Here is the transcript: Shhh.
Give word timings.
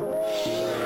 Shhh. 0.00 0.79